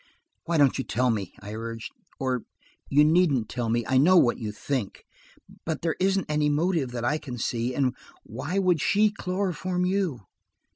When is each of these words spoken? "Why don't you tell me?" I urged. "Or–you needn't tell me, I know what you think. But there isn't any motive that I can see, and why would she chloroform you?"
"Why 0.45 0.57
don't 0.57 0.79
you 0.79 0.83
tell 0.83 1.11
me?" 1.11 1.35
I 1.43 1.53
urged. 1.53 1.91
"Or–you 2.19 3.05
needn't 3.05 3.49
tell 3.49 3.69
me, 3.69 3.85
I 3.85 3.99
know 3.99 4.17
what 4.17 4.39
you 4.39 4.51
think. 4.51 5.03
But 5.63 5.83
there 5.83 5.95
isn't 5.99 6.25
any 6.27 6.49
motive 6.49 6.89
that 6.93 7.05
I 7.05 7.19
can 7.19 7.37
see, 7.37 7.75
and 7.75 7.93
why 8.23 8.57
would 8.57 8.81
she 8.81 9.11
chloroform 9.11 9.85
you?" 9.85 10.21